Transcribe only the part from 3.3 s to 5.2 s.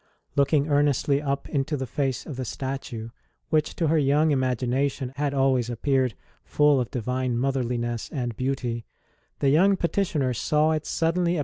which to her young imagination